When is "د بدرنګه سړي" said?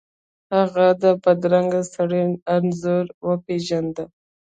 1.01-2.21